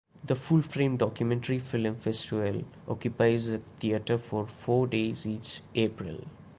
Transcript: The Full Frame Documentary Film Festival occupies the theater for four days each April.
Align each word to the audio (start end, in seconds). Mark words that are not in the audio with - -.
The 0.23 0.35
Full 0.35 0.63
Frame 0.63 0.97
Documentary 0.97 1.59
Film 1.59 1.93
Festival 1.95 2.63
occupies 2.87 3.45
the 3.49 3.61
theater 3.79 4.17
for 4.17 4.47
four 4.47 4.87
days 4.87 5.27
each 5.27 5.61
April. 5.75 6.25